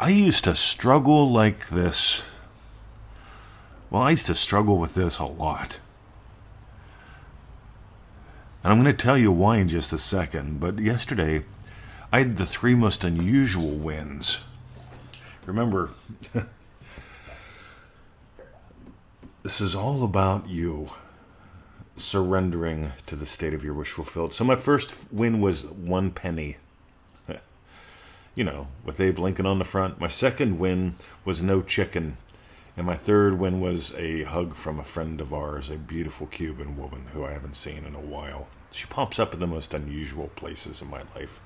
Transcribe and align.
I 0.00 0.08
used 0.08 0.44
to 0.44 0.54
struggle 0.54 1.30
like 1.30 1.68
this. 1.68 2.24
Well, 3.90 4.00
I 4.00 4.12
used 4.12 4.24
to 4.26 4.34
struggle 4.34 4.78
with 4.78 4.94
this 4.94 5.18
a 5.18 5.26
lot. 5.26 5.78
And 8.64 8.72
I'm 8.72 8.82
going 8.82 8.96
to 8.96 9.04
tell 9.04 9.18
you 9.18 9.30
why 9.30 9.58
in 9.58 9.68
just 9.68 9.92
a 9.92 9.98
second. 9.98 10.58
But 10.58 10.78
yesterday, 10.78 11.44
I 12.10 12.20
had 12.20 12.38
the 12.38 12.46
three 12.46 12.74
most 12.74 13.04
unusual 13.04 13.72
wins. 13.72 14.38
Remember, 15.44 15.90
this 19.42 19.60
is 19.60 19.74
all 19.74 20.02
about 20.02 20.48
you 20.48 20.88
surrendering 21.98 22.92
to 23.04 23.16
the 23.16 23.26
state 23.26 23.52
of 23.52 23.62
your 23.62 23.74
wish 23.74 23.90
fulfilled. 23.90 24.32
So 24.32 24.44
my 24.44 24.56
first 24.56 25.12
win 25.12 25.42
was 25.42 25.66
one 25.66 26.10
penny. 26.10 26.56
You 28.34 28.44
know, 28.44 28.68
with 28.84 29.00
Abe 29.00 29.18
Lincoln 29.18 29.46
on 29.46 29.58
the 29.58 29.64
front. 29.64 30.00
My 30.00 30.08
second 30.08 30.58
win 30.58 30.94
was 31.24 31.42
no 31.42 31.62
chicken. 31.62 32.16
And 32.76 32.86
my 32.86 32.96
third 32.96 33.38
win 33.38 33.60
was 33.60 33.92
a 33.96 34.22
hug 34.22 34.54
from 34.54 34.78
a 34.78 34.84
friend 34.84 35.20
of 35.20 35.34
ours, 35.34 35.68
a 35.68 35.76
beautiful 35.76 36.26
Cuban 36.26 36.76
woman 36.76 37.06
who 37.12 37.24
I 37.24 37.32
haven't 37.32 37.56
seen 37.56 37.84
in 37.84 37.94
a 37.94 38.00
while. 38.00 38.46
She 38.70 38.86
pops 38.86 39.18
up 39.18 39.34
in 39.34 39.40
the 39.40 39.46
most 39.46 39.74
unusual 39.74 40.28
places 40.36 40.80
in 40.80 40.88
my 40.88 41.02
life. 41.14 41.40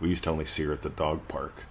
We 0.00 0.08
used 0.08 0.24
to 0.24 0.30
only 0.30 0.46
see 0.46 0.64
her 0.64 0.72
at 0.72 0.82
the 0.82 0.88
dog 0.88 1.28
park. 1.28 1.66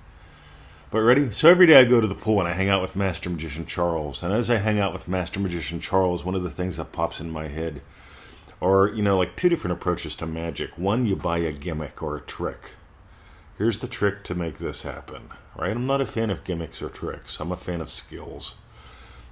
But 0.92 1.02
ready? 1.02 1.32
So 1.32 1.50
every 1.50 1.66
day 1.66 1.80
I 1.80 1.86
go 1.86 2.00
to 2.00 2.08
the 2.08 2.16
pool 2.16 2.40
and 2.40 2.48
I 2.48 2.54
hang 2.54 2.70
out 2.70 2.82
with 2.82 2.96
Master 2.96 3.30
Magician 3.30 3.66
Charles. 3.66 4.22
And 4.24 4.32
as 4.32 4.52
I 4.52 4.58
hang 4.58 4.80
out 4.80 4.94
with 4.94 5.08
Master 5.08 5.40
Magician 5.40 5.80
Charles, 5.80 6.24
one 6.24 6.36
of 6.36 6.44
the 6.44 6.50
things 6.52 6.78
that 6.78 6.92
pops 6.92 7.20
in 7.20 7.32
my 7.32 7.48
head 7.48 7.82
are, 8.62 8.88
you 8.88 9.02
know, 9.02 9.18
like 9.18 9.36
two 9.36 9.50
different 9.50 9.74
approaches 9.74 10.16
to 10.18 10.28
magic. 10.28 10.78
One, 10.78 11.06
you 11.06 11.16
buy 11.16 11.40
a 11.40 11.52
gimmick 11.52 12.04
or 12.04 12.18
a 12.18 12.22
trick. 12.22 12.76
Here's 13.62 13.78
the 13.78 13.88
trick 13.88 14.24
to 14.24 14.34
make 14.34 14.58
this 14.58 14.82
happen, 14.82 15.30
right? 15.56 15.70
I'm 15.70 15.86
not 15.86 16.02
a 16.02 16.06
fan 16.08 16.32
of 16.32 16.44
gimmicks 16.44 16.82
or 16.82 16.90
tricks. 16.90 17.40
I'm 17.40 17.52
a 17.52 17.56
fan 17.56 17.80
of 17.80 17.92
skills. 17.92 18.56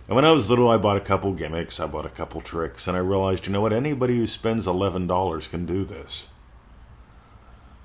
And 0.05 0.15
when 0.15 0.23
I 0.23 0.31
was 0.33 0.51
little, 0.51 0.69
I 0.69 0.77
bought 0.77 0.97
a 0.97 1.01
couple 1.01 1.33
gimmicks, 1.33 1.79
I 1.79 1.87
bought 1.87 2.05
a 2.05 2.09
couple 2.09 2.39
tricks, 2.39 2.87
and 2.87 2.95
I 2.95 2.99
realized, 2.99 3.47
you 3.47 3.53
know 3.53 3.61
what, 3.61 3.73
anybody 3.73 4.17
who 4.17 4.27
spends 4.27 4.67
$11 4.67 5.49
can 5.49 5.65
do 5.65 5.83
this. 5.83 6.27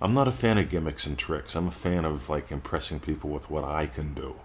I'm 0.02 0.12
not 0.12 0.28
a 0.28 0.30
fan 0.30 0.58
of 0.58 0.68
gimmicks 0.68 1.06
and 1.06 1.18
tricks. 1.18 1.56
I'm 1.56 1.68
a 1.68 1.70
fan 1.70 2.04
of 2.04 2.28
like 2.28 2.52
impressing 2.52 3.00
people 3.00 3.30
with 3.30 3.48
what 3.48 3.64
I 3.64 3.86
can 3.86 4.12
do. 4.12 4.36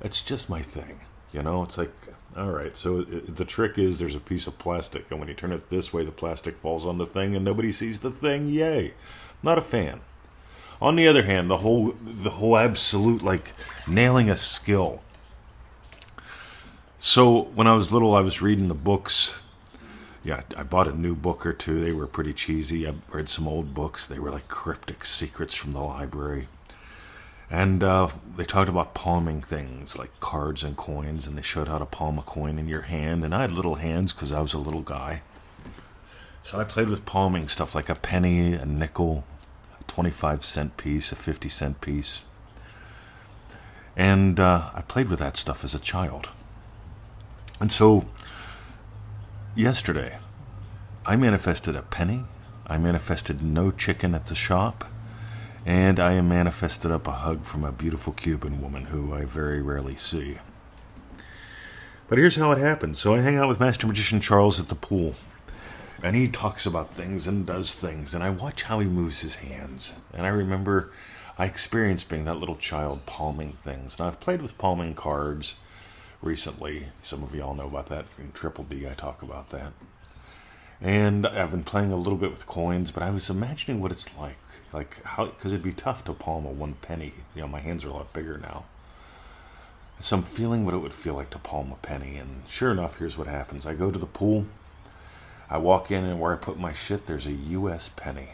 It's 0.00 0.22
just 0.22 0.48
my 0.48 0.62
thing. 0.62 1.00
You 1.32 1.42
know, 1.42 1.62
it's 1.62 1.78
like, 1.78 1.92
all 2.36 2.50
right, 2.50 2.76
so 2.76 3.00
it, 3.00 3.36
the 3.36 3.44
trick 3.44 3.78
is 3.78 3.98
there's 3.98 4.14
a 4.14 4.20
piece 4.20 4.46
of 4.46 4.58
plastic, 4.58 5.10
and 5.10 5.18
when 5.18 5.28
you 5.28 5.34
turn 5.34 5.52
it 5.52 5.68
this 5.68 5.92
way, 5.92 6.04
the 6.04 6.12
plastic 6.12 6.56
falls 6.56 6.86
on 6.86 6.98
the 6.98 7.06
thing, 7.06 7.34
and 7.34 7.44
nobody 7.44 7.72
sees 7.72 8.00
the 8.00 8.10
thing. 8.10 8.48
Yay! 8.48 8.94
Not 9.42 9.58
a 9.58 9.62
fan. 9.62 10.00
On 10.80 10.96
the 10.96 11.06
other 11.06 11.22
hand, 11.22 11.50
the 11.50 11.58
whole 11.58 11.94
the 12.02 12.30
whole 12.30 12.56
absolute 12.56 13.22
like 13.22 13.54
nailing 13.86 14.28
a 14.28 14.36
skill 14.36 15.00
so 17.04 17.46
when 17.56 17.66
I 17.66 17.74
was 17.74 17.92
little, 17.92 18.14
I 18.14 18.20
was 18.20 18.40
reading 18.40 18.68
the 18.68 18.74
books. 18.74 19.40
Yeah, 20.22 20.42
I 20.56 20.62
bought 20.62 20.86
a 20.86 20.96
new 20.96 21.16
book 21.16 21.44
or 21.44 21.52
two. 21.52 21.82
They 21.82 21.90
were 21.90 22.06
pretty 22.06 22.32
cheesy. 22.32 22.86
I 22.86 22.94
read 23.10 23.28
some 23.28 23.48
old 23.48 23.74
books. 23.74 24.06
They 24.06 24.20
were 24.20 24.30
like 24.30 24.46
cryptic 24.46 25.04
secrets 25.04 25.52
from 25.52 25.72
the 25.72 25.80
library. 25.80 26.46
And 27.52 27.84
uh, 27.84 28.08
they 28.38 28.44
talked 28.44 28.70
about 28.70 28.94
palming 28.94 29.42
things 29.42 29.98
like 29.98 30.20
cards 30.20 30.64
and 30.64 30.74
coins, 30.74 31.26
and 31.26 31.36
they 31.36 31.42
showed 31.42 31.68
how 31.68 31.76
to 31.76 31.84
palm 31.84 32.18
a 32.18 32.22
coin 32.22 32.58
in 32.58 32.66
your 32.66 32.80
hand. 32.80 33.22
And 33.22 33.34
I 33.34 33.42
had 33.42 33.52
little 33.52 33.74
hands 33.74 34.14
because 34.14 34.32
I 34.32 34.40
was 34.40 34.54
a 34.54 34.58
little 34.58 34.80
guy. 34.80 35.20
So 36.42 36.58
I 36.58 36.64
played 36.64 36.88
with 36.88 37.04
palming 37.04 37.48
stuff 37.48 37.74
like 37.74 37.90
a 37.90 37.94
penny, 37.94 38.54
a 38.54 38.64
nickel, 38.64 39.26
a 39.78 39.84
25 39.84 40.42
cent 40.42 40.78
piece, 40.78 41.12
a 41.12 41.14
50 41.14 41.50
cent 41.50 41.82
piece. 41.82 42.22
And 43.98 44.40
uh, 44.40 44.70
I 44.74 44.80
played 44.80 45.10
with 45.10 45.18
that 45.18 45.36
stuff 45.36 45.62
as 45.62 45.74
a 45.74 45.78
child. 45.78 46.30
And 47.60 47.70
so, 47.70 48.06
yesterday, 49.54 50.16
I 51.04 51.16
manifested 51.16 51.76
a 51.76 51.82
penny, 51.82 52.24
I 52.66 52.78
manifested 52.78 53.42
no 53.42 53.70
chicken 53.70 54.14
at 54.14 54.24
the 54.24 54.34
shop, 54.34 54.86
and 55.64 56.00
I 56.00 56.12
am 56.14 56.28
manifested 56.28 56.90
up 56.90 57.06
a 57.06 57.12
hug 57.12 57.44
from 57.44 57.64
a 57.64 57.72
beautiful 57.72 58.12
Cuban 58.12 58.60
woman 58.60 58.86
who 58.86 59.14
I 59.14 59.24
very 59.24 59.62
rarely 59.62 59.96
see. 59.96 60.38
But 62.08 62.18
here's 62.18 62.36
how 62.36 62.52
it 62.52 62.58
happened. 62.58 62.96
So 62.96 63.14
I 63.14 63.20
hang 63.20 63.38
out 63.38 63.48
with 63.48 63.60
Master 63.60 63.86
Magician 63.86 64.20
Charles 64.20 64.60
at 64.60 64.68
the 64.68 64.74
pool, 64.74 65.14
and 66.02 66.16
he 66.16 66.28
talks 66.28 66.66
about 66.66 66.94
things 66.94 67.26
and 67.26 67.46
does 67.46 67.74
things, 67.74 68.12
and 68.12 68.24
I 68.24 68.30
watch 68.30 68.64
how 68.64 68.80
he 68.80 68.86
moves 68.86 69.20
his 69.20 69.36
hands. 69.36 69.94
And 70.12 70.26
I 70.26 70.30
remember 70.30 70.92
I 71.38 71.46
experienced 71.46 72.10
being 72.10 72.24
that 72.24 72.38
little 72.38 72.56
child 72.56 73.06
palming 73.06 73.52
things. 73.52 73.98
Now 73.98 74.08
I've 74.08 74.20
played 74.20 74.42
with 74.42 74.58
palming 74.58 74.94
cards 74.94 75.54
recently. 76.20 76.88
Some 77.00 77.22
of 77.22 77.34
y'all 77.34 77.54
know 77.54 77.66
about 77.66 77.86
that. 77.86 78.06
In 78.18 78.32
Triple 78.32 78.64
D, 78.64 78.86
I 78.86 78.94
talk 78.94 79.22
about 79.22 79.50
that. 79.50 79.72
And 80.82 81.26
I've 81.28 81.52
been 81.52 81.62
playing 81.62 81.92
a 81.92 81.96
little 81.96 82.18
bit 82.18 82.32
with 82.32 82.46
coins, 82.46 82.90
but 82.90 83.04
I 83.04 83.10
was 83.10 83.30
imagining 83.30 83.80
what 83.80 83.92
it's 83.92 84.16
like. 84.18 84.36
Like, 84.72 85.02
how, 85.04 85.26
because 85.26 85.52
it'd 85.52 85.62
be 85.62 85.72
tough 85.72 86.04
to 86.04 86.12
palm 86.12 86.44
a 86.44 86.50
one 86.50 86.74
penny. 86.82 87.14
You 87.36 87.42
know, 87.42 87.48
my 87.48 87.60
hands 87.60 87.84
are 87.84 87.90
a 87.90 87.92
lot 87.92 88.12
bigger 88.12 88.36
now. 88.38 88.64
So 90.00 90.16
I'm 90.16 90.24
feeling 90.24 90.64
what 90.64 90.74
it 90.74 90.78
would 90.78 90.94
feel 90.94 91.14
like 91.14 91.30
to 91.30 91.38
palm 91.38 91.70
a 91.70 91.76
penny. 91.76 92.16
And 92.16 92.42
sure 92.48 92.72
enough, 92.72 92.98
here's 92.98 93.16
what 93.16 93.28
happens 93.28 93.66
I 93.66 93.74
go 93.74 93.92
to 93.92 93.98
the 93.98 94.06
pool, 94.06 94.46
I 95.48 95.58
walk 95.58 95.92
in, 95.92 96.04
and 96.04 96.18
where 96.18 96.32
I 96.32 96.36
put 96.36 96.58
my 96.58 96.72
shit, 96.72 97.06
there's 97.06 97.26
a 97.26 97.32
U.S. 97.32 97.88
penny. 97.88 98.30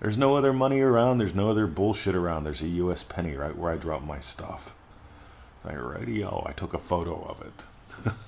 There's 0.00 0.18
no 0.18 0.34
other 0.34 0.52
money 0.52 0.80
around. 0.80 1.16
There's 1.16 1.34
no 1.34 1.48
other 1.48 1.66
bullshit 1.66 2.14
around. 2.14 2.44
There's 2.44 2.60
a 2.60 2.68
U.S. 2.68 3.02
penny 3.02 3.34
right 3.36 3.56
where 3.56 3.72
I 3.72 3.76
drop 3.76 4.04
my 4.04 4.20
stuff. 4.20 4.74
It's 5.56 5.64
like, 5.64 5.80
radio. 5.80 6.44
I 6.46 6.52
took 6.52 6.74
a 6.74 6.78
photo 6.78 7.22
of 7.22 7.40
it. 7.40 8.12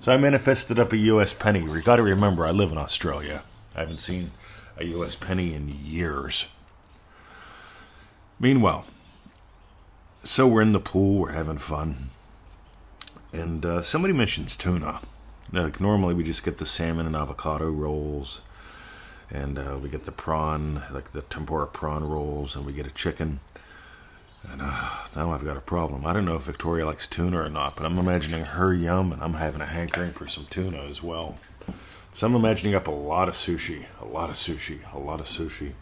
so 0.00 0.12
I 0.12 0.16
manifested 0.16 0.78
up 0.78 0.92
a 0.92 0.96
U.S. 0.96 1.34
penny. 1.34 1.60
You 1.60 1.82
got 1.82 1.96
to 1.96 2.02
remember, 2.02 2.46
I 2.46 2.50
live 2.50 2.72
in 2.72 2.78
Australia. 2.78 3.42
I 3.74 3.80
haven't 3.80 4.00
seen 4.00 4.30
a 4.76 4.84
U.S. 4.84 5.14
penny 5.14 5.54
in 5.54 5.68
years. 5.68 6.46
Meanwhile, 8.38 8.84
so 10.22 10.46
we're 10.46 10.62
in 10.62 10.72
the 10.72 10.80
pool, 10.80 11.20
we're 11.20 11.32
having 11.32 11.58
fun, 11.58 12.10
and 13.32 13.64
uh, 13.64 13.82
somebody 13.82 14.12
mentions 14.12 14.56
tuna. 14.56 15.00
Like 15.52 15.80
normally, 15.80 16.14
we 16.14 16.24
just 16.24 16.44
get 16.44 16.58
the 16.58 16.66
salmon 16.66 17.06
and 17.06 17.16
avocado 17.16 17.70
rolls, 17.70 18.40
and 19.30 19.58
uh, 19.58 19.78
we 19.80 19.88
get 19.88 20.04
the 20.04 20.12
prawn, 20.12 20.82
like 20.92 21.12
the 21.12 21.22
tempura 21.22 21.66
prawn 21.66 22.04
rolls, 22.04 22.56
and 22.56 22.66
we 22.66 22.72
get 22.72 22.86
a 22.86 22.90
chicken. 22.90 23.40
And 24.52 24.62
uh, 24.62 24.90
now 25.14 25.32
I've 25.32 25.44
got 25.44 25.56
a 25.56 25.60
problem. 25.60 26.06
I 26.06 26.12
don't 26.12 26.24
know 26.24 26.36
if 26.36 26.42
Victoria 26.42 26.86
likes 26.86 27.06
tuna 27.06 27.40
or 27.40 27.50
not, 27.50 27.76
but 27.76 27.84
I'm 27.84 27.98
imagining 27.98 28.44
her 28.44 28.72
yum, 28.72 29.12
and 29.12 29.22
I'm 29.22 29.34
having 29.34 29.60
a 29.60 29.66
hankering 29.66 30.12
for 30.12 30.26
some 30.26 30.46
tuna 30.48 30.78
as 30.78 31.02
well. 31.02 31.36
So 32.14 32.26
I'm 32.26 32.34
imagining 32.34 32.74
up 32.74 32.86
a 32.86 32.92
lot 32.92 33.28
of 33.28 33.34
sushi, 33.34 33.84
a 34.00 34.06
lot 34.06 34.30
of 34.30 34.36
sushi, 34.36 34.80
a 34.94 34.98
lot 34.98 35.20
of 35.20 35.26
sushi. 35.26 35.72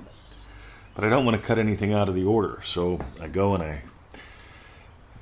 But 0.95 1.05
I 1.05 1.09
don't 1.09 1.25
want 1.25 1.37
to 1.37 1.47
cut 1.47 1.59
anything 1.59 1.93
out 1.93 2.09
of 2.09 2.15
the 2.15 2.25
order, 2.25 2.61
so 2.65 3.05
I 3.21 3.29
go 3.29 3.55
and 3.55 3.63
I 3.63 3.83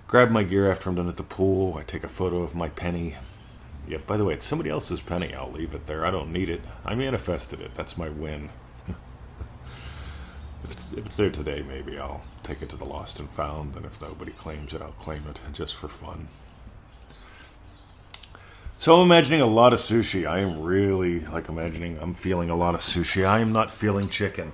grab 0.07 0.31
my 0.31 0.43
gear 0.43 0.71
after 0.71 0.89
I'm 0.89 0.97
done 0.97 1.09
at 1.09 1.17
the 1.17 1.23
pool. 1.23 1.77
I 1.79 1.83
take 1.83 2.05
a 2.05 2.09
photo 2.09 2.43
of 2.43 2.55
my 2.55 2.69
penny. 2.69 3.17
Yeah, 3.89 3.99
by 4.07 4.17
the 4.17 4.25
way, 4.25 4.35
it's 4.35 4.47
somebody 4.47 4.71
else's 4.71 5.01
penny. 5.01 5.35
I'll 5.35 5.51
leave 5.51 5.75
it 5.75 5.87
there. 5.87 6.07
I 6.07 6.11
don't 6.11 6.33
need 6.33 6.49
it. 6.49 6.61
I 6.85 6.95
manifested 6.95 7.61
it. 7.61 7.75
That's 7.75 7.99
my 7.99 8.09
win. 8.09 8.51
If 10.65 10.73
it's 10.73 10.93
if 10.93 11.07
it's 11.07 11.17
there 11.17 11.31
today, 11.31 11.63
maybe 11.67 11.99
I'll 11.99 12.23
take 12.43 12.63
it 12.63 12.69
to 12.71 12.77
the 12.77 12.85
lost 12.85 13.21
and 13.21 13.29
found, 13.29 13.77
and 13.77 13.85
if 13.85 14.01
nobody 14.01 14.33
claims 14.33 14.75
it, 14.75 14.83
I'll 14.83 14.93
claim 14.93 15.25
it 15.29 15.41
just 15.53 15.75
for 15.75 15.89
fun. 15.89 16.29
So 18.79 18.97
I'm 18.97 19.07
imagining 19.07 19.41
a 19.41 19.47
lot 19.47 19.73
of 19.73 19.79
sushi. 19.79 20.27
I 20.27 20.41
am 20.41 20.61
really 20.61 21.21
like 21.21 21.49
imagining 21.49 21.99
I'm 21.99 22.15
feeling 22.15 22.51
a 22.51 22.57
lot 22.57 22.75
of 22.75 22.81
sushi. 22.81 23.25
I 23.25 23.41
am 23.41 23.53
not 23.53 23.71
feeling 23.71 24.09
chicken. 24.09 24.53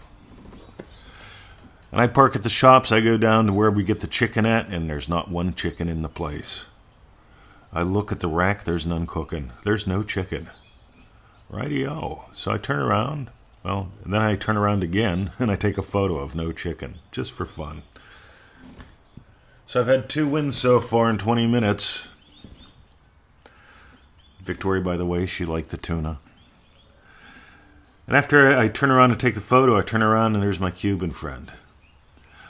And 1.90 2.00
I 2.00 2.06
park 2.06 2.36
at 2.36 2.42
the 2.42 2.50
shops. 2.50 2.92
I 2.92 3.00
go 3.00 3.16
down 3.16 3.46
to 3.46 3.52
where 3.52 3.70
we 3.70 3.82
get 3.82 4.00
the 4.00 4.06
chicken 4.06 4.44
at, 4.44 4.68
and 4.68 4.90
there's 4.90 5.08
not 5.08 5.30
one 5.30 5.54
chicken 5.54 5.88
in 5.88 6.02
the 6.02 6.08
place. 6.08 6.66
I 7.72 7.82
look 7.82 8.12
at 8.12 8.20
the 8.20 8.28
rack, 8.28 8.64
there's 8.64 8.86
none 8.86 9.06
cooking. 9.06 9.52
There's 9.64 9.86
no 9.86 10.02
chicken. 10.02 10.48
Rightio. 11.50 12.24
So 12.32 12.52
I 12.52 12.58
turn 12.58 12.80
around. 12.80 13.30
Well, 13.62 13.90
and 14.04 14.12
then 14.12 14.22
I 14.22 14.36
turn 14.36 14.56
around 14.56 14.82
again 14.82 15.32
and 15.38 15.50
I 15.50 15.56
take 15.56 15.78
a 15.78 15.82
photo 15.82 16.18
of 16.18 16.34
no 16.34 16.52
chicken, 16.52 16.96
just 17.10 17.32
for 17.32 17.44
fun. 17.44 17.82
So 19.66 19.80
I've 19.80 19.86
had 19.86 20.08
two 20.08 20.26
wins 20.26 20.56
so 20.56 20.80
far 20.80 21.10
in 21.10 21.18
20 21.18 21.46
minutes. 21.46 22.08
Victoria, 24.40 24.82
by 24.82 24.96
the 24.96 25.04
way, 25.04 25.26
she 25.26 25.44
liked 25.44 25.68
the 25.68 25.76
tuna. 25.76 26.20
And 28.06 28.16
after 28.16 28.56
I 28.56 28.68
turn 28.68 28.90
around 28.90 29.10
to 29.10 29.16
take 29.16 29.34
the 29.34 29.40
photo, 29.40 29.76
I 29.76 29.82
turn 29.82 30.02
around 30.02 30.34
and 30.34 30.42
there's 30.42 30.58
my 30.58 30.70
Cuban 30.70 31.10
friend. 31.10 31.52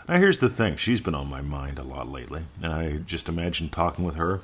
Now, 0.09 0.19
here's 0.19 0.39
the 0.39 0.49
thing 0.49 0.77
she's 0.77 1.01
been 1.01 1.17
on 1.17 1.29
my 1.29 1.43
mind 1.43 1.79
a 1.79 1.83
lot 1.83 2.09
lately, 2.09 2.45
and 2.63 2.73
I 2.73 2.99
just 2.99 3.29
imagine 3.29 3.69
talking 3.69 4.05
with 4.05 4.15
her. 4.15 4.41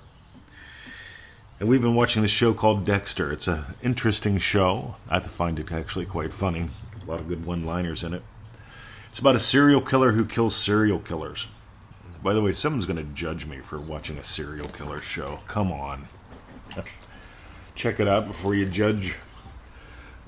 And 1.61 1.69
we've 1.69 1.81
been 1.81 1.95
watching 1.95 2.23
this 2.23 2.33
show 2.33 2.53
called 2.53 2.85
Dexter. 2.85 3.33
It's 3.33 3.47
an 3.47 3.65
interesting 3.83 4.39
show. 4.39 4.97
I 5.09 5.21
find 5.21 5.61
it 5.61 5.71
actually 5.71 6.05
quite 6.05 6.33
funny. 6.33 6.69
A 7.01 7.11
lot 7.11 7.21
of 7.21 7.29
good 7.29 7.47
one 7.47 7.65
liners 7.65 8.03
in 8.03 8.13
it. 8.13 8.23
It's 9.09 9.21
about 9.21 9.37
a 9.37 9.41
serial 9.41 9.81
killer 9.81 10.13
who 10.13 10.25
kills 10.25 10.57
serial 10.57 10.99
killers. 10.99 11.47
By 12.25 12.33
the 12.33 12.43
way, 12.43 12.53
someone's 12.53 12.87
going 12.87 12.97
to 12.97 13.15
judge 13.15 13.47
me 13.47 13.59
for 13.59 13.79
watching 13.79 14.19
a 14.19 14.25
serial 14.25 14.69
killer 14.69 14.99
show. 14.99 15.41
Come 15.47 15.71
on. 15.71 16.07
Check 17.77 18.01
it 18.01 18.09
out 18.09 18.27
before 18.27 18.55
you 18.55 18.67
judge. 18.67 19.17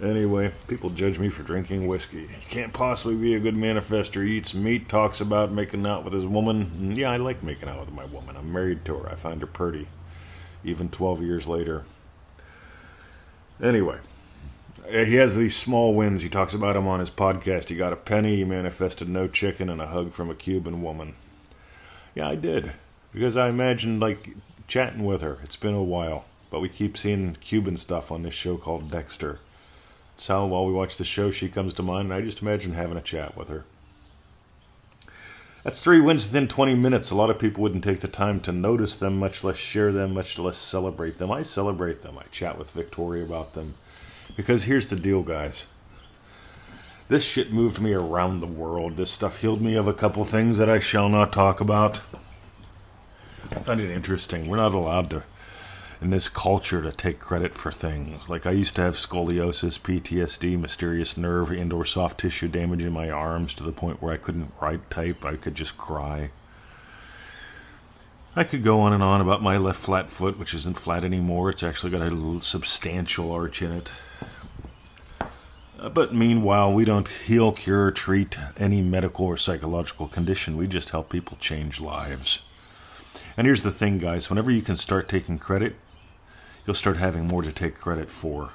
Anyway, 0.01 0.53
people 0.69 0.91
judge 0.91 1.19
me 1.19 1.31
for 1.31 1.43
drinking 1.43 1.87
whiskey. 1.87 2.23
You 2.23 2.49
can't 2.51 2.73
possibly 2.73 3.17
be 3.17 3.35
a 3.35 3.41
good 3.41 3.57
manifester. 3.57 4.25
He 4.25 4.37
eats 4.37 4.55
meat, 4.55 4.89
talks 4.89 5.21
about 5.21 5.51
making 5.51 5.87
out 5.87 6.05
with 6.05 6.13
his 6.13 6.27
woman. 6.27 6.71
Mm, 6.79 6.97
yeah, 6.97 7.11
I 7.11 7.17
like 7.17 7.43
making 7.43 7.69
out 7.69 7.81
with 7.81 7.93
my 7.93 8.05
woman. 8.05 8.37
I'm 8.37 8.53
married 8.53 8.85
to 8.85 8.99
her. 8.99 9.09
I 9.09 9.15
find 9.15 9.41
her 9.41 9.47
pretty, 9.47 9.89
even 10.67 10.91
12 10.91 11.23
years 11.23 11.47
later. 11.47 11.85
Anyway, 13.63 13.99
eh, 14.89 15.05
he 15.05 15.15
has 15.15 15.37
these 15.37 15.57
small 15.57 15.95
wins. 15.95 16.23
He 16.23 16.29
talks 16.29 16.53
about 16.53 16.75
them 16.75 16.87
on 16.87 17.01
his 17.01 17.11
podcast. 17.11 17.69
He 17.71 17.77
got 17.77 17.93
a 17.93 17.97
penny, 17.97 18.37
he 18.37 18.45
manifested 18.45 19.09
no 19.09 19.29
chicken, 19.29 19.71
and 19.71 19.81
a 19.81 19.87
hug 19.87 20.13
from 20.13 20.29
a 20.29 20.35
Cuban 20.35 20.83
woman. 20.83 21.15
Yeah, 22.15 22.29
I 22.29 22.35
did. 22.35 22.73
Because 23.13 23.37
I 23.37 23.49
imagined, 23.49 24.01
like, 24.01 24.31
chatting 24.67 25.05
with 25.05 25.23
her. 25.23 25.39
It's 25.43 25.57
been 25.57 25.75
a 25.75 25.83
while. 25.83 26.27
But 26.51 26.61
we 26.61 26.69
keep 26.69 26.97
seeing 26.97 27.35
Cuban 27.35 27.77
stuff 27.77 28.11
on 28.11 28.23
this 28.23 28.35
show 28.35 28.57
called 28.57 28.91
Dexter. 28.91 29.39
So 30.17 30.47
while 30.47 30.67
we 30.67 30.73
watch 30.73 30.97
the 30.97 31.05
show, 31.05 31.31
she 31.31 31.49
comes 31.49 31.75
to 31.75 31.83
mind, 31.83 32.07
and 32.07 32.15
I 32.15 32.21
just 32.23 32.43
imagine 32.43 32.73
having 32.73 32.97
a 32.97 33.03
chat 33.03 33.37
with 33.37 33.49
her. 33.49 33.65
That's 35.67 35.83
three 35.83 36.01
wins 36.01 36.29
within 36.29 36.47
20 36.47 36.77
minutes. 36.77 37.11
A 37.11 37.17
lot 37.17 37.29
of 37.29 37.41
people 37.41 37.61
wouldn't 37.61 37.83
take 37.83 37.99
the 37.99 38.07
time 38.07 38.39
to 38.43 38.53
notice 38.53 38.95
them, 38.95 39.19
much 39.19 39.43
less 39.43 39.57
share 39.57 39.91
them, 39.91 40.15
much 40.15 40.39
less 40.39 40.57
celebrate 40.57 41.19
them. 41.19 41.33
I 41.33 41.43
celebrate 41.43 42.03
them. 42.03 42.17
I 42.17 42.23
chat 42.31 42.57
with 42.57 42.71
Victoria 42.71 43.25
about 43.25 43.55
them. 43.55 43.75
Because 44.37 44.63
here's 44.63 44.87
the 44.87 44.95
deal, 44.95 45.25
guys. 45.25 45.67
This 47.09 47.25
shit 47.25 47.53
moved 47.53 47.81
me 47.81 47.95
around 47.95 48.39
the 48.39 48.47
world. 48.47 48.95
This 48.95 49.11
stuff 49.11 49.41
healed 49.41 49.61
me 49.61 49.75
of 49.75 49.89
a 49.89 49.93
couple 49.93 50.23
things 50.23 50.57
that 50.59 50.71
I 50.71 50.79
shall 50.79 51.09
not 51.09 51.33
talk 51.33 51.61
about. 51.61 52.01
I 53.51 53.57
find 53.57 53.81
it 53.81 53.91
interesting. 53.91 54.47
We're 54.47 54.59
not 54.59 54.73
allowed 54.73 55.11
to 55.11 55.25
in 56.01 56.11
this 56.11 56.29
culture 56.29 56.83
to 56.83 56.93
take 56.93 57.19
credit 57.19 57.55
for 57.55 57.73
things. 57.73 58.29
Like 58.29 58.47
I 58.47 58.51
used 58.51 58.77
to 58.77 58.83
have 58.83 58.95
scoliosis, 58.95 59.81
PTSD, 59.81 60.61
mysterious 60.61 61.17
nerve 61.17 61.51
and 61.51 61.73
or 61.73 61.85
soft 61.85 62.21
tissue 62.21 62.49
damage 62.49 62.85
in 62.85 62.93
my 62.93 63.11
arms 63.11 63.55
to 63.55 63.65
the 63.65 63.73
point 63.73 64.03
where 64.03 64.13
I 64.13 64.19
couldn't 64.19 64.53
write 64.61 64.91
type, 64.91 65.25
I 65.25 65.37
could 65.37 65.55
just 65.55 65.79
cry. 65.79 66.31
I 68.39 68.45
could 68.45 68.63
go 68.63 68.81
on 68.81 68.93
and 68.93 69.03
on 69.03 69.23
about 69.23 69.43
my 69.43 69.57
left 69.57 69.81
flat 69.81 70.11
foot, 70.11 70.39
which 70.39 70.53
isn't 70.53 70.79
flat 70.79 71.05
anymore. 71.05 71.49
It's 71.49 71.63
actually 71.63 71.91
got 71.91 72.03
a 72.03 72.11
little 72.11 72.43
substantial 72.43 73.33
arch 73.33 73.63
in 73.63 73.73
it. 73.73 73.93
Uh, 75.81 75.89
but 75.89 76.15
meanwhile, 76.15 76.71
we 76.71 76.85
don't 76.85 77.09
heal, 77.09 77.53
cure, 77.53 77.91
treat 77.91 78.37
any 78.59 78.83
medical 78.83 79.25
or 79.25 79.39
psychological 79.39 80.07
condition. 80.07 80.59
We 80.59 80.67
just 80.67 80.91
help 80.91 81.09
people 81.09 81.39
change 81.41 81.81
lives. 81.81 82.43
And 83.39 83.47
here's 83.47 83.63
the 83.63 83.71
thing, 83.71 83.97
guys 83.99 84.29
whenever 84.29 84.51
you 84.51 84.63
can 84.63 84.77
start 84.77 85.09
taking 85.09 85.39
credit, 85.39 85.77
you'll 86.67 86.75
start 86.75 86.97
having 86.97 87.27
more 87.27 87.43
to 87.43 87.53
take 87.53 87.77
credit 87.77 88.11
for. 88.11 88.51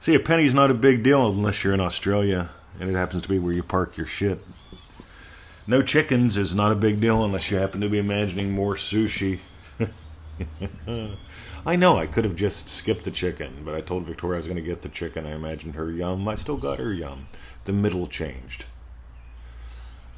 See, 0.00 0.14
a 0.14 0.20
penny's 0.20 0.54
not 0.54 0.70
a 0.70 0.74
big 0.74 1.02
deal 1.02 1.28
unless 1.28 1.62
you're 1.62 1.74
in 1.74 1.80
Australia 1.80 2.50
and 2.78 2.88
it 2.88 2.94
happens 2.94 3.22
to 3.22 3.28
be 3.28 3.38
where 3.38 3.52
you 3.52 3.62
park 3.62 3.96
your 3.96 4.06
shit. 4.06 4.40
No 5.66 5.82
chickens 5.82 6.36
is 6.36 6.54
not 6.54 6.72
a 6.72 6.76
big 6.76 7.00
deal 7.00 7.24
unless 7.24 7.50
you 7.50 7.58
happen 7.58 7.80
to 7.80 7.88
be 7.88 7.98
imagining 7.98 8.50
more 8.50 8.74
sushi. 8.74 9.40
I 11.66 11.76
know 11.76 11.98
I 11.98 12.06
could 12.06 12.24
have 12.24 12.36
just 12.36 12.68
skipped 12.68 13.04
the 13.04 13.10
chicken, 13.10 13.62
but 13.64 13.74
I 13.74 13.82
told 13.82 14.04
Victoria 14.04 14.36
I 14.36 14.38
was 14.38 14.46
going 14.46 14.56
to 14.56 14.62
get 14.62 14.80
the 14.80 14.88
chicken. 14.88 15.26
I 15.26 15.32
imagined 15.32 15.74
her 15.74 15.90
yum. 15.90 16.26
I 16.26 16.34
still 16.36 16.56
got 16.56 16.78
her 16.78 16.92
yum. 16.92 17.26
The 17.66 17.72
middle 17.72 18.06
changed. 18.06 18.64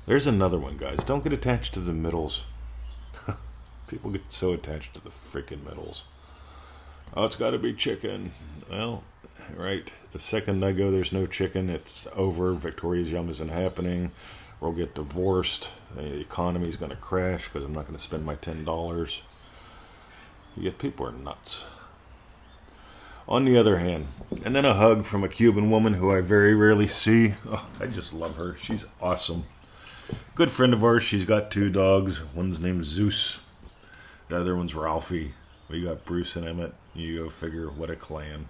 There's 0.07 0.27
another 0.27 0.59
one, 0.59 0.77
guys. 0.77 1.05
Don't 1.05 1.25
get 1.25 1.33
attached 1.33 1.75
to 1.75 1.81
the 1.81 1.93
middles. 1.93 2.45
People 3.93 4.11
get 4.11 4.33
so 4.33 4.55
attached 4.55 4.95
to 4.95 5.05
the 5.05 5.11
freaking 5.11 5.63
middles. 5.67 6.05
Oh, 7.15 7.27
it's 7.27 7.37
got 7.37 7.51
to 7.51 7.59
be 7.59 7.75
chicken. 7.75 8.33
Well, 8.71 9.05
right. 9.55 9.93
The 10.13 10.19
second 10.19 10.65
I 10.65 10.73
go, 10.73 10.91
there's 10.91 11.13
no 11.13 11.27
chicken. 11.27 11.69
It's 11.69 12.09
over. 12.17 12.55
Victoria's 12.55 13.13
Yum 13.13 13.29
isn't 13.29 13.51
happening. 13.51 14.13
We'll 14.61 14.73
get 14.73 14.95
divorced. 14.95 15.73
The 15.95 16.21
economy's 16.21 16.77
going 16.77 16.89
to 16.89 16.97
crash 16.97 17.49
because 17.49 17.67
I'm 17.67 17.75
not 17.75 17.83
going 17.83 17.99
to 17.99 18.03
spend 18.03 18.25
my 18.25 18.35
$10. 18.37 19.21
Yet 20.57 20.79
people 20.79 21.07
are 21.07 21.13
nuts. 21.13 21.67
On 23.29 23.45
the 23.45 23.59
other 23.59 23.77
hand, 23.77 24.07
and 24.43 24.57
then 24.57 24.65
a 24.65 24.73
hug 24.73 25.05
from 25.05 25.23
a 25.23 25.29
Cuban 25.29 25.71
woman 25.71 25.93
who 25.93 26.11
I 26.11 26.23
very 26.23 26.55
rarely 26.55 26.87
see. 26.87 27.35
Oh, 27.47 27.69
I 27.79 27.89
just 27.89 28.15
love 28.15 28.37
her. 28.37 28.57
She's 28.57 28.87
awesome. 29.03 29.45
Good 30.35 30.51
friend 30.51 30.73
of 30.73 30.83
ours. 30.83 31.03
She's 31.03 31.27
got 31.27 31.51
two 31.51 31.69
dogs. 31.69 32.25
One's 32.35 32.59
named 32.59 32.87
Zeus. 32.87 33.43
The 34.33 34.41
other 34.41 34.57
one's 34.57 34.75
Ralphie. 34.75 35.35
We 35.69 35.85
got 35.85 36.07
Bruce 36.07 36.37
and 36.37 36.49
Emmett. 36.49 36.73
You 36.95 37.25
go 37.25 37.29
figure 37.29 37.69
what 37.69 37.91
a 37.91 37.97
clan. 37.97 38.49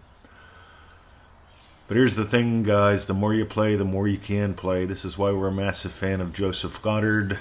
But 1.88 1.96
here's 1.96 2.14
the 2.14 2.24
thing, 2.24 2.62
guys 2.62 3.08
the 3.08 3.14
more 3.14 3.34
you 3.34 3.44
play, 3.44 3.74
the 3.74 3.84
more 3.84 4.06
you 4.06 4.16
can 4.16 4.54
play. 4.54 4.84
This 4.84 5.04
is 5.04 5.18
why 5.18 5.32
we're 5.32 5.48
a 5.48 5.52
massive 5.52 5.90
fan 5.90 6.20
of 6.20 6.32
Joseph 6.32 6.80
Goddard. 6.82 7.40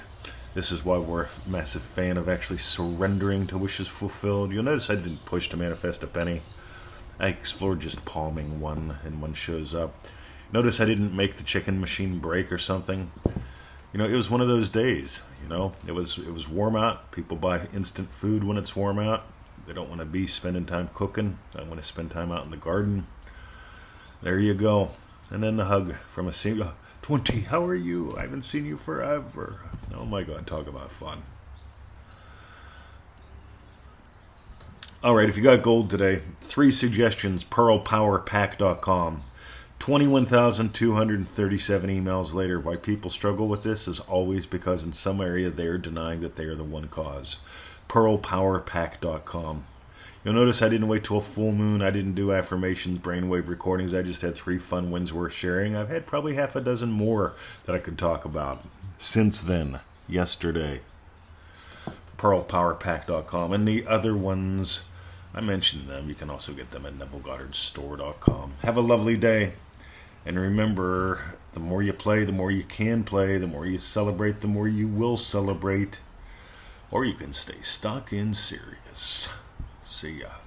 This 0.54 0.72
is 0.72 0.84
why 0.84 0.98
we're 0.98 1.26
a 1.26 1.28
massive 1.46 1.82
fan 1.82 2.16
of 2.16 2.28
actually 2.28 2.58
surrendering 2.58 3.46
to 3.46 3.56
wishes 3.56 3.86
fulfilled. 3.86 4.52
You'll 4.52 4.64
notice 4.64 4.90
I 4.90 4.96
didn't 4.96 5.24
push 5.24 5.48
to 5.50 5.56
manifest 5.56 6.02
a 6.02 6.08
penny. 6.08 6.40
I 7.20 7.28
explored 7.28 7.78
just 7.78 8.04
palming 8.04 8.58
one, 8.58 8.96
and 9.04 9.22
one 9.22 9.34
shows 9.34 9.72
up. 9.72 9.94
Notice 10.52 10.80
I 10.80 10.84
didn't 10.84 11.14
make 11.14 11.36
the 11.36 11.44
chicken 11.44 11.80
machine 11.80 12.18
break 12.18 12.50
or 12.50 12.58
something 12.58 13.12
you 13.92 13.98
know, 13.98 14.06
it 14.06 14.14
was 14.14 14.30
one 14.30 14.40
of 14.40 14.48
those 14.48 14.70
days. 14.70 15.22
You 15.42 15.48
know, 15.48 15.72
it 15.86 15.92
was 15.92 16.18
it 16.18 16.32
was 16.32 16.48
warm 16.48 16.76
out. 16.76 17.10
People 17.12 17.36
buy 17.36 17.66
instant 17.74 18.10
food 18.10 18.44
when 18.44 18.56
it's 18.56 18.74
warm 18.74 18.98
out. 18.98 19.24
They 19.66 19.72
don't 19.72 19.88
want 19.88 20.00
to 20.00 20.06
be 20.06 20.26
spending 20.26 20.64
time 20.64 20.90
cooking. 20.94 21.38
They 21.52 21.62
want 21.62 21.76
to 21.76 21.82
spend 21.82 22.10
time 22.10 22.32
out 22.32 22.44
in 22.44 22.50
the 22.50 22.56
garden. 22.56 23.06
There 24.22 24.38
you 24.38 24.54
go. 24.54 24.90
And 25.30 25.42
then 25.42 25.56
the 25.56 25.66
hug 25.66 25.94
from 26.10 26.26
a 26.26 26.32
single 26.32 26.72
20. 27.02 27.42
How 27.42 27.64
are 27.64 27.74
you? 27.74 28.16
I 28.16 28.22
haven't 28.22 28.44
seen 28.44 28.64
you 28.64 28.76
forever. 28.76 29.60
Oh 29.94 30.04
my 30.04 30.22
God, 30.22 30.46
talk 30.46 30.66
about 30.66 30.90
fun. 30.90 31.22
All 35.02 35.16
right, 35.16 35.28
if 35.28 35.36
you 35.36 35.42
got 35.42 35.62
gold 35.62 35.90
today, 35.90 36.22
three 36.40 36.70
suggestions 36.70 37.44
pearlpowerpack.com. 37.44 39.22
21,237 39.82 41.90
emails 41.90 42.34
later. 42.34 42.60
Why 42.60 42.76
people 42.76 43.10
struggle 43.10 43.48
with 43.48 43.64
this 43.64 43.88
is 43.88 43.98
always 43.98 44.46
because 44.46 44.84
in 44.84 44.92
some 44.92 45.20
area 45.20 45.50
they 45.50 45.66
are 45.66 45.76
denying 45.76 46.20
that 46.20 46.36
they 46.36 46.44
are 46.44 46.54
the 46.54 46.62
one 46.62 46.86
cause. 46.86 47.38
PearlPowerPack.com. 47.88 49.64
You'll 50.24 50.34
notice 50.34 50.62
I 50.62 50.68
didn't 50.68 50.86
wait 50.86 51.02
till 51.02 51.16
a 51.16 51.20
full 51.20 51.50
moon. 51.50 51.82
I 51.82 51.90
didn't 51.90 52.14
do 52.14 52.32
affirmations, 52.32 53.00
brainwave 53.00 53.48
recordings. 53.48 53.92
I 53.92 54.02
just 54.02 54.22
had 54.22 54.36
three 54.36 54.58
fun 54.58 54.92
wins 54.92 55.12
worth 55.12 55.32
sharing. 55.32 55.74
I've 55.74 55.88
had 55.88 56.06
probably 56.06 56.36
half 56.36 56.54
a 56.54 56.60
dozen 56.60 56.92
more 56.92 57.32
that 57.66 57.74
I 57.74 57.80
could 57.80 57.98
talk 57.98 58.24
about 58.24 58.64
since 58.98 59.42
then, 59.42 59.80
yesterday. 60.08 60.82
PearlPowerPack.com. 62.18 63.52
And 63.52 63.66
the 63.66 63.84
other 63.88 64.16
ones, 64.16 64.84
I 65.34 65.40
mentioned 65.40 65.88
them. 65.88 66.08
You 66.08 66.14
can 66.14 66.30
also 66.30 66.52
get 66.52 66.70
them 66.70 66.86
at 66.86 67.00
NevilleGoddardStore.com. 67.00 68.52
Have 68.62 68.76
a 68.76 68.80
lovely 68.80 69.16
day. 69.16 69.54
And 70.24 70.38
remember, 70.38 71.36
the 71.52 71.60
more 71.60 71.82
you 71.82 71.92
play, 71.92 72.24
the 72.24 72.32
more 72.32 72.50
you 72.50 72.62
can 72.62 73.04
play, 73.04 73.38
the 73.38 73.46
more 73.46 73.66
you 73.66 73.78
celebrate, 73.78 74.40
the 74.40 74.48
more 74.48 74.68
you 74.68 74.88
will 74.88 75.16
celebrate. 75.16 76.00
Or 76.90 77.04
you 77.04 77.14
can 77.14 77.32
stay 77.32 77.60
stuck 77.62 78.12
in 78.12 78.34
serious. 78.34 79.28
See 79.82 80.20
ya. 80.20 80.41